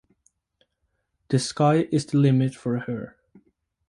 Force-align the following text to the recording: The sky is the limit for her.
The 1.27 1.37
sky 1.37 1.87
is 1.91 2.07
the 2.07 2.17
limit 2.17 2.55
for 2.55 2.79
her. 2.79 3.17